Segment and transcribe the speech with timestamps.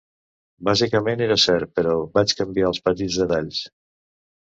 [0.67, 3.61] Bàsicament era cert, però vaig canviar els petits detalls.